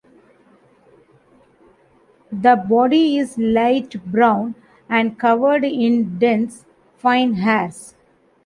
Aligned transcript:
The 2.31 2.55
body 2.55 3.19
is 3.19 3.37
light 3.37 4.03
brown 4.07 4.55
and 4.89 5.19
covered 5.19 5.63
in 5.63 6.17
dense, 6.17 6.65
fine 6.97 7.35
hairs. 7.35 7.93